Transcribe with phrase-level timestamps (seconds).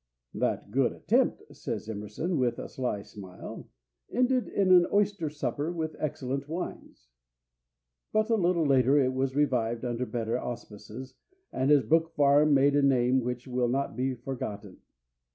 [0.33, 3.67] "That good attempt," says Emerson, with a sly smile,
[4.11, 7.09] "ended in an oyster supper with excellent wines."
[8.11, 11.13] But a little later it was revived under better auspices,
[11.53, 14.77] and as Brook Farm made a name which will not be forgotten.